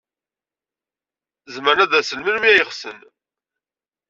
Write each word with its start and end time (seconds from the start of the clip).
Zemren 1.53 1.83
ad 1.83 1.89
d-asen 1.91 2.19
melmi 2.21 2.47
ay 2.49 2.63
ɣsen. 2.69 2.99